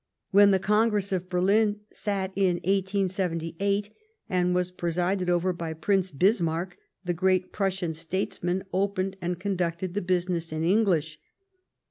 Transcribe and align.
When 0.31 0.49
the 0.49 0.57
Congress 0.57 1.11
of 1.11 1.29
Berlin 1.29 1.81
sat 1.93 2.31
in 2.35 2.55
1878, 2.55 3.91
and 4.27 4.55
was 4.55 4.71
presided 4.71 5.29
over 5.29 5.53
by 5.53 5.73
Prince 5.73 6.09
Bismarck, 6.09 6.75
the 7.05 7.13
great 7.13 7.51
Prussian 7.53 7.93
statesman 7.93 8.63
opened 8.73 9.15
and 9.21 9.39
conducted 9.39 9.93
the 9.93 10.01
business 10.01 10.51
in 10.51 10.63
English. 10.63 11.19